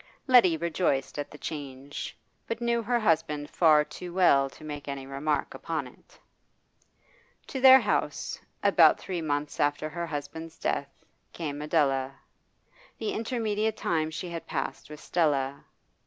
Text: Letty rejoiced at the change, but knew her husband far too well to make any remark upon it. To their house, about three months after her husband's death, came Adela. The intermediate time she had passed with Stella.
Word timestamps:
Letty 0.25 0.57
rejoiced 0.57 1.19
at 1.19 1.29
the 1.29 1.37
change, 1.37 2.17
but 2.47 2.59
knew 2.59 2.81
her 2.81 2.99
husband 2.99 3.51
far 3.51 3.85
too 3.85 4.11
well 4.11 4.49
to 4.49 4.63
make 4.63 4.87
any 4.87 5.05
remark 5.05 5.53
upon 5.53 5.85
it. 5.85 6.17
To 7.45 7.61
their 7.61 7.79
house, 7.79 8.39
about 8.63 8.97
three 8.99 9.21
months 9.21 9.59
after 9.59 9.89
her 9.89 10.07
husband's 10.07 10.57
death, 10.57 10.89
came 11.33 11.61
Adela. 11.61 12.15
The 12.97 13.11
intermediate 13.11 13.77
time 13.77 14.09
she 14.09 14.29
had 14.31 14.47
passed 14.47 14.89
with 14.89 14.99
Stella. 15.01 15.65